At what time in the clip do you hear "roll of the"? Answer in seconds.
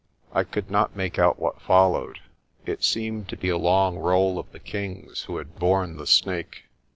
3.99-4.57